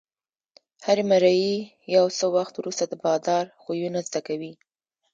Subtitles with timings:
[0.85, 1.55] هر مریی
[1.95, 4.53] یو څه وخت وروسته د بادار خویونه زده کوي.